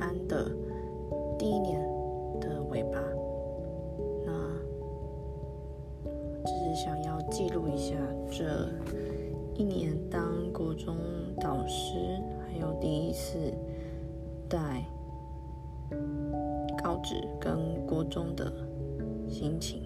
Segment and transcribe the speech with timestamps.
[0.00, 0.50] 安的
[1.38, 1.80] 第一年
[2.40, 2.98] 的尾巴。
[4.24, 4.32] 那
[6.44, 7.94] 只是想要记录一下
[8.30, 8.68] 这
[9.54, 10.96] 一年当国中
[11.40, 11.94] 导师
[12.46, 13.36] 还有第一次
[14.48, 14.84] 带
[16.82, 18.52] 高职跟国中的
[19.28, 19.82] 心情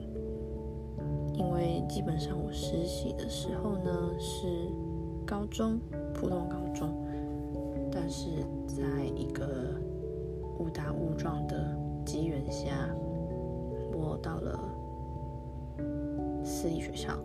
[1.34, 4.46] 因为基本上我实习的时候呢是
[5.26, 5.78] 高中
[6.14, 6.92] 普通高中
[7.92, 8.28] 但是
[8.66, 9.74] 在一个
[10.58, 12.88] 误打误撞的机缘下，
[13.92, 14.58] 我到了
[16.44, 17.18] 私立学校，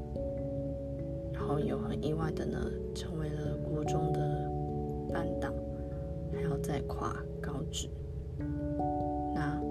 [1.32, 2.60] 然后又很意外的呢
[2.94, 4.52] 成为了国中的
[5.12, 5.50] 班导，
[6.34, 7.90] 还要再跨高职。
[9.34, 9.62] 那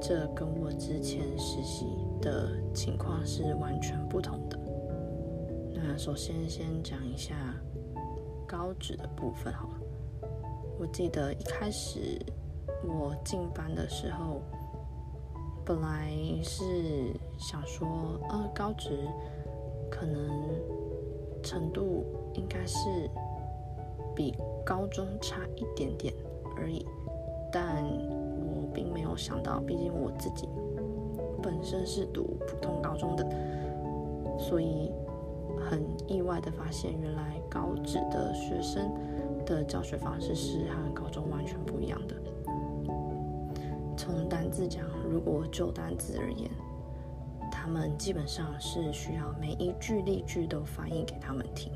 [0.00, 1.86] 这跟我之前实习
[2.20, 4.58] 的情况是完全不同的。
[5.74, 7.34] 那首先先讲一下
[8.46, 9.74] 高职的部分好了。
[10.78, 12.18] 我记得一开始
[12.86, 14.40] 我进班的时候，
[15.64, 16.10] 本来
[16.42, 19.08] 是想说，呃，高职
[19.90, 20.30] 可能
[21.42, 22.78] 程度应该是
[24.14, 26.12] 比高中差一点点
[26.56, 26.86] 而已，
[27.52, 30.48] 但我并没有想到，毕竟我自己
[31.42, 33.26] 本身是读普通高中的，
[34.38, 34.90] 所以
[35.68, 38.90] 很意外的发现，原来高职的学生
[39.44, 42.14] 的教学方式是和高中完全不一样的。
[43.96, 46.50] 从单字讲，如果就单字而言，
[47.50, 51.72] 他们基本上是需要每一句例句都翻译给他们听，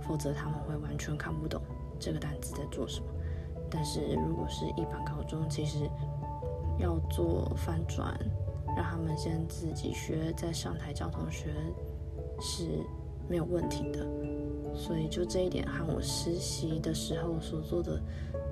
[0.00, 1.60] 否则他们会完全看不懂
[1.98, 3.06] 这个单词在做什么。
[3.70, 5.88] 但是如果是一般高中，其实
[6.78, 8.18] 要做翻转，
[8.76, 11.54] 让他们先自己学，再上台教同学
[12.40, 12.84] 是
[13.28, 14.06] 没有问题的。
[14.74, 18.00] 所以就这一点和我实习的时候所做的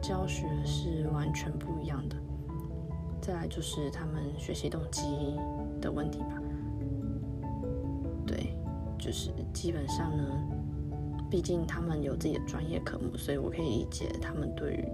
[0.00, 2.16] 教学是完全不一样的。
[3.21, 5.03] 再来就是他们学习动机
[5.81, 6.43] 的问题吧。
[8.27, 8.55] 对，
[8.99, 10.25] 就是基本上呢，
[11.31, 14.84] 毕竟他们有自己的专业科目，所以我可以理解他们对于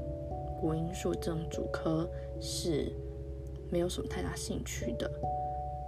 [0.61, 2.09] 国英数这种主科
[2.41, 2.93] 是
[3.71, 5.11] 没有什么太大兴趣的。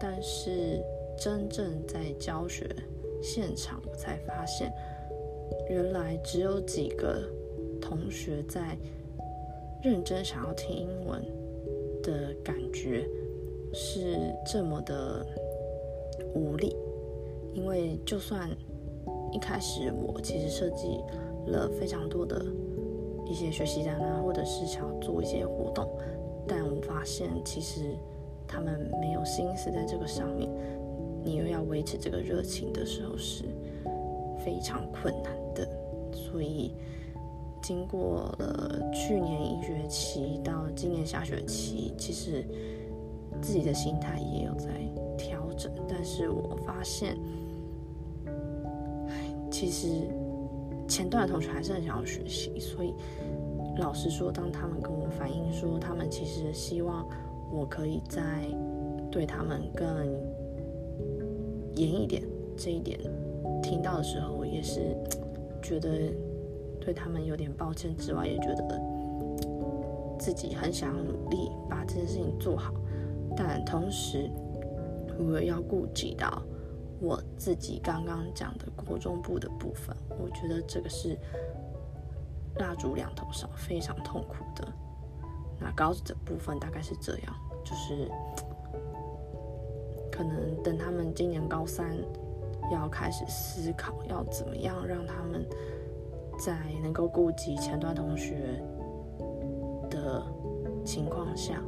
[0.01, 0.81] 但是
[1.19, 2.69] 真正在教学
[3.21, 4.73] 现场，我才发现。
[5.71, 7.23] 原来只有几个
[7.81, 8.77] 同学在
[9.83, 11.23] 认真想要听英文
[12.03, 13.09] 的感觉
[13.73, 15.25] 是这么的
[16.35, 16.77] 无力，
[17.55, 18.49] 因为就算
[19.33, 21.01] 一开始我其实设计
[21.47, 22.45] 了非常多的
[23.27, 25.89] 一些学习单啊，或者是想要做一些活动，
[26.47, 27.97] 但我发现其实
[28.47, 30.51] 他们没有心思在这个上面，
[31.23, 33.45] 你又要维持这个热情的时候是
[34.45, 35.69] 非常困难的。
[36.11, 36.75] 所以，
[37.69, 42.43] 经过了去年一学期到今年下学期，其实
[43.43, 44.71] 自己的心态也有在
[45.19, 45.71] 调整。
[45.87, 47.19] 但是我发现，
[49.51, 49.87] 其实
[50.89, 52.59] 前段的同学还是很想要学习。
[52.59, 52.95] 所以，
[53.77, 57.07] 老实说，当他们跟我反映说，他们其实希望
[57.53, 58.47] 我可以再
[59.11, 59.87] 对他们更
[61.75, 62.23] 严一点，
[62.57, 62.99] 这一点
[63.63, 64.97] 听到的时候，也是。
[65.61, 65.91] 觉得
[66.89, 68.81] 对他们有点抱歉之外，也觉得
[70.19, 72.73] 自己很想努力把这件事情做好，
[73.37, 74.31] 但同时
[75.19, 76.43] 我要顾及到
[76.99, 81.15] 我自己刚刚讲的国中部的部分，我觉得这个是
[82.57, 84.67] 蜡烛两头烧，非常痛苦的。
[85.61, 88.11] 那高职的部分大概是这样，就是
[90.11, 91.95] 可能等他们今年高三。
[92.71, 95.43] 要开始思考，要怎么样让他们
[96.39, 98.63] 在能够顾及前端同学
[99.91, 100.23] 的
[100.85, 101.61] 情况下，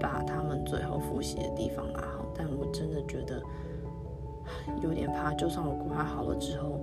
[0.00, 2.26] 把他们最后复习的地方拿好。
[2.34, 3.40] 但我真的觉得
[4.82, 6.80] 有点怕，就算我规划好了之后，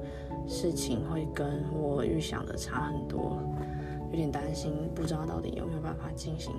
[0.48, 3.38] 事情会跟我预想的差很多，
[4.12, 6.54] 有点担心，不知道到底有没有办法进行。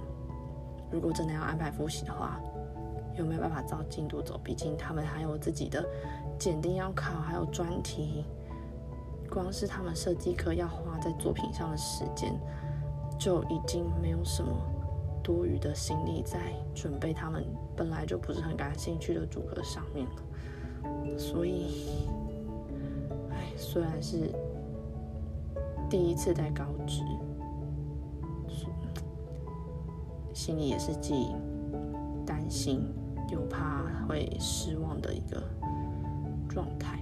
[0.90, 2.40] 如果真的要安排复习的话，
[3.16, 4.38] 有没有办法照进度走？
[4.44, 5.84] 毕竟他们还有自己的。
[6.38, 8.24] 检定要考，还有专题，
[9.32, 12.32] 光是他们设计课要花在作品上的时间，
[13.18, 14.50] 就已经没有什么
[15.22, 17.44] 多余的心力在准备他们
[17.76, 21.18] 本来就不是很感兴趣的主课上面了。
[21.18, 22.08] 所以，
[23.30, 24.32] 哎，虽然是
[25.88, 27.02] 第一次在高职，
[30.34, 31.28] 心里也是既
[32.26, 32.82] 担心
[33.30, 35.42] 又怕会失望的一个。
[36.52, 36.98] 状态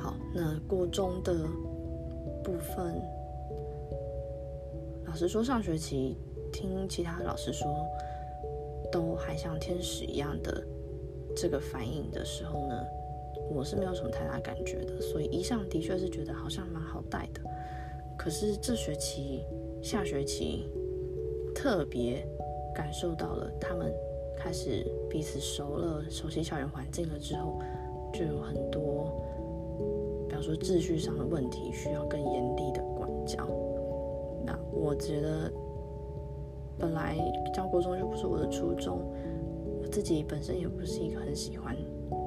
[0.00, 1.34] 好，那国中的
[2.42, 3.00] 部分，
[5.06, 6.16] 老师说上学期
[6.50, 7.86] 听其他老师说，
[8.90, 10.64] 都还像天使一样的
[11.36, 12.82] 这个反应的时候呢，
[13.52, 17.40] 我是没有什么太大感觉的，所以一上的确是觉得好像蛮好带的。
[18.16, 19.44] 可是这学期
[19.82, 20.68] 下学期
[21.54, 22.26] 特别
[22.74, 23.92] 感受到了，他们
[24.36, 27.60] 开始彼此熟了，熟悉校园环境了之后，
[28.12, 29.10] 就有很多，
[30.40, 33.46] 说秩序上的问题，需要更严厉的管教。
[34.44, 35.52] 那我觉得，
[36.78, 37.16] 本来
[37.54, 39.00] 教国中就不是我的初衷，
[39.82, 41.76] 我自己本身也不是一个很喜欢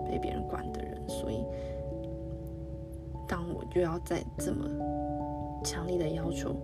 [0.07, 1.43] 被别人管的人，所以
[3.27, 4.69] 当我又要在这么
[5.63, 6.55] 强力的要求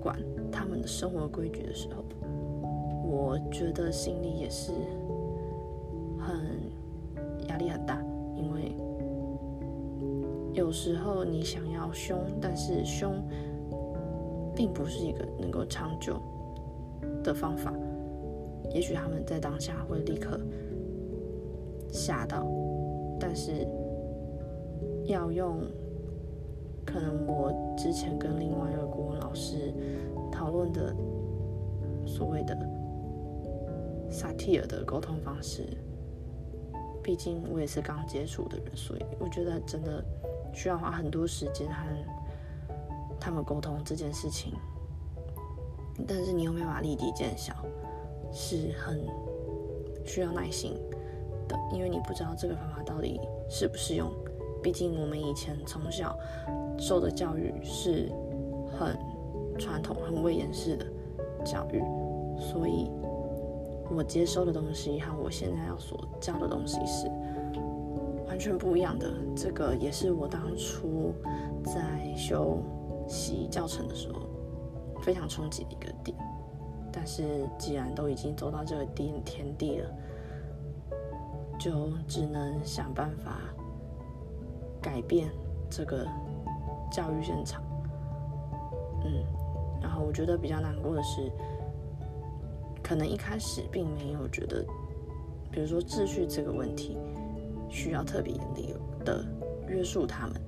[0.00, 0.18] 管
[0.50, 2.02] 他们的生活规矩的时候，
[3.06, 4.72] 我觉得心里也是
[6.18, 8.02] 很压力很大，
[8.34, 8.74] 因为
[10.54, 13.22] 有时候你想要凶，但是凶
[14.54, 16.18] 并不是一个能够长久
[17.22, 17.72] 的方法。
[18.70, 20.40] 也许他们在当下会立刻
[21.90, 22.46] 吓到，
[23.20, 23.66] 但是
[25.04, 25.60] 要用。
[26.86, 29.72] 可能我之前跟另外一个国文老师
[30.30, 30.94] 讨论的
[32.06, 32.54] 所谓的
[34.10, 35.62] 萨提尔的沟通方式，
[37.02, 40.04] 毕竟我也是刚接触的人，所以我觉得真的
[40.54, 41.84] 需要花很多时间和
[43.20, 44.54] 他们沟通这件事情。
[46.06, 47.54] 但是你又没办法立即见效，
[48.32, 49.06] 是很
[50.04, 50.74] 需要耐心
[51.48, 53.20] 的，因为你不知道这个方法到底
[53.50, 54.10] 适不适用。
[54.62, 56.16] 毕竟我们以前从小。
[56.76, 58.10] 受的教育是
[58.76, 58.98] 很
[59.56, 60.84] 传统、很威严式的
[61.44, 61.80] 教育，
[62.36, 62.90] 所以
[63.88, 67.08] 我接收的东西和我现在要所教的东西是
[68.34, 69.08] 完全不一样的。
[69.36, 71.14] 这个也是我当初
[71.64, 72.60] 在修
[73.06, 74.22] 习教程的时候
[75.00, 76.18] 非常冲击的一个点。
[76.92, 79.88] 但是既然都已经走到这个地天地了，
[81.60, 83.38] 就只能想办法
[84.82, 85.30] 改变
[85.70, 86.04] 这个。
[86.92, 87.60] 教育现场，
[89.04, 89.24] 嗯，
[89.82, 91.28] 然后我觉得比较难过的是，
[92.84, 94.64] 可能一开始并没有觉得，
[95.50, 96.96] 比如说秩序这个问题
[97.68, 98.74] 需要特别严厉
[99.04, 99.24] 的
[99.68, 100.40] 约束他们，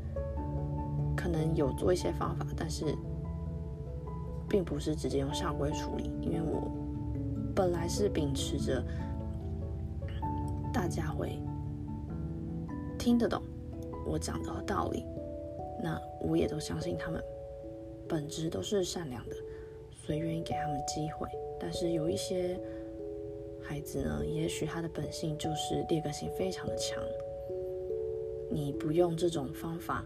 [1.17, 2.85] 可能有做一些方法，但是
[4.49, 6.71] 并不是直接用校规处理，因为我
[7.55, 8.85] 本来是秉持着
[10.73, 11.39] 大家会
[12.99, 13.43] 听得懂
[14.07, 15.05] 我讲的道理。
[15.83, 17.23] 那我也都相信他们
[18.09, 19.37] 本质都是善良的，
[19.95, 21.29] 所以愿意给他们机会。
[21.61, 22.59] 但是有一些
[23.69, 27.03] 孩子呢，也许他的本性就是劣根性非常的强，
[28.49, 30.05] 你不用这种方法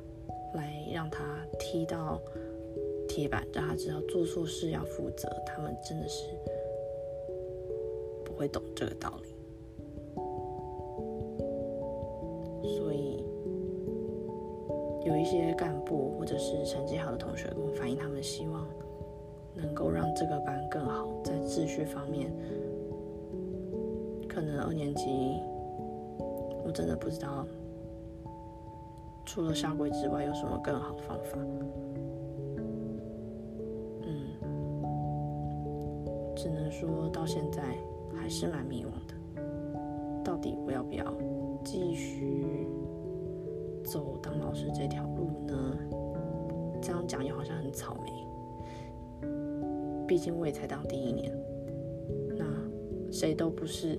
[0.54, 1.22] 来让他
[1.58, 2.20] 踢到
[3.06, 6.24] 铁板，让他知道做错事要负责，他们真的是
[8.24, 9.28] 不会懂这个道理。
[12.62, 13.22] 所以
[15.04, 18.66] 有一些干部或者是成绩好的同学跟我反映，他们希望
[19.54, 22.32] 能够让这个班更好，在秩序方面，
[24.40, 25.04] 可能二年级
[26.64, 27.44] 我真的不知道，
[29.26, 31.36] 除了下跪之外有什么更好的方法。
[34.00, 34.30] 嗯，
[36.34, 37.62] 只能说到现在
[38.16, 39.14] 还是蛮迷惘的，
[40.24, 41.04] 到底我要不要
[41.62, 42.66] 继续？
[43.84, 45.76] 走当老师这条路呢？
[46.80, 48.10] 这样讲又好像很草莓。
[50.06, 51.30] 毕竟我也才当第一年，
[52.38, 52.46] 那
[53.12, 53.98] 谁都不是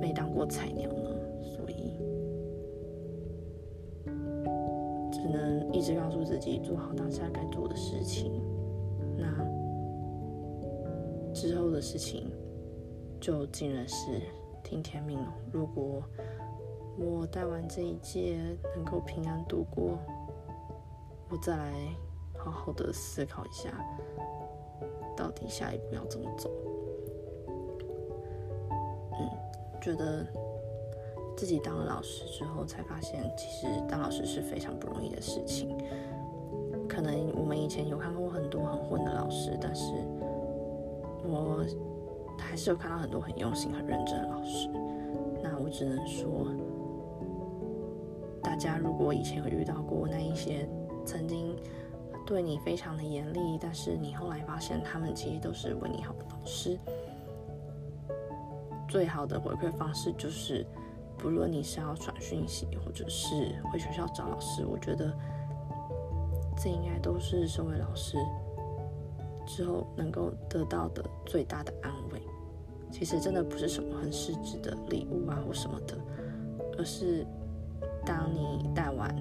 [0.00, 1.10] 没当过菜鸟呢，
[1.42, 1.98] 所以
[5.12, 8.42] 只能一直告诉自己做好当下该做的事情。
[9.16, 9.26] 那
[11.32, 12.30] 之后的事情
[13.20, 14.22] 就尽然是
[14.62, 15.34] 听天命了。
[15.52, 16.02] 如果
[16.98, 18.38] 我带完这一届
[18.76, 19.98] 能够平安度过，
[21.30, 21.72] 我再来
[22.36, 23.70] 好好的思考一下，
[25.16, 26.50] 到底下一步要怎么走。
[29.80, 30.26] 觉得
[31.36, 35.76] 自己当了老师之后，才发现其实当老师是非常不容易的事情。
[36.88, 39.92] 可能我们以前有看过很多很混的老师，但是
[41.24, 41.64] 我
[42.38, 44.68] 还是有看到很多很用心、很认真的老师。
[45.42, 46.46] 那我只能说。
[48.40, 50.66] 大家如果以前有遇到过那一些
[51.04, 51.54] 曾经
[52.24, 56.78] 对你非常的严厉，但是你后来发现他们其实都是为你好的老师，
[58.88, 60.66] 最好的回馈方式就是，
[61.16, 65.12] 不论你是要传讯息，或者是回学校找老师，我觉得
[66.56, 68.16] 这应该都是身为老师
[69.46, 72.22] 之后能够得到的最大的安慰。
[72.90, 75.96] 其实真的不是什么很实质的礼物啊或什么的。
[76.78, 77.26] 而是
[78.06, 79.12] 当你带完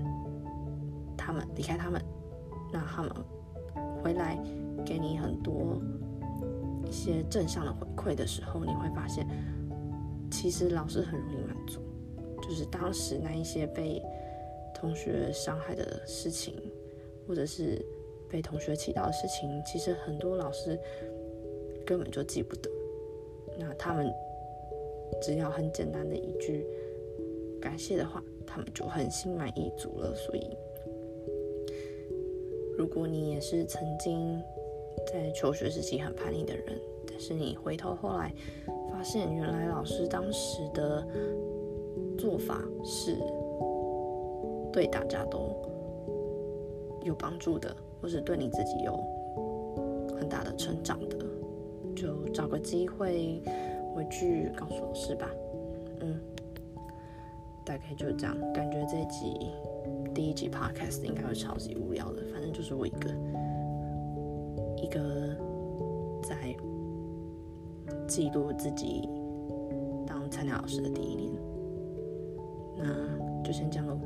[1.17, 1.99] 他们离开他们，
[2.71, 3.11] 那他们
[4.01, 4.37] 回来
[4.85, 5.81] 给你很多
[6.85, 9.27] 一些正向的回馈的时候，你会发现，
[10.39, 11.79] 其实老师很容易满足，
[12.43, 13.99] 就是当时那一些被
[14.71, 16.53] 同学伤害的事情，
[17.27, 17.83] 或者是
[18.29, 20.79] 被同学气到的事情，其实很多老师
[21.83, 22.69] 根本就记不得，
[23.57, 24.07] 那他们。
[25.21, 26.67] 只要很简单的一句
[27.61, 30.13] 感谢的话，他们就很心满意足了。
[30.13, 30.55] 所以，
[32.77, 34.39] 如果你也是曾经
[35.07, 36.79] 在求学时期很叛逆的人，
[37.17, 38.33] 是你回头后来
[38.91, 41.07] 发现，原来老师当时的
[42.17, 43.17] 做法是
[44.71, 45.55] 对大家都
[47.03, 48.97] 有帮助的，或是对你自己有
[50.19, 51.17] 很大的成长的，
[51.95, 53.41] 就找个机会。
[53.95, 55.27] 回去告诉老师吧，
[56.01, 56.21] 嗯，
[57.65, 58.37] 大概就是这样。
[58.53, 59.51] 感觉这集
[60.13, 63.09] 第一集 podcast 应该会超级无聊的，反正就是我一个
[64.75, 65.35] 一个
[66.21, 66.55] 在
[68.07, 69.07] 记录自己
[70.05, 71.31] 当菜鸟老师的第一年，
[72.77, 73.99] 那就先这样喽。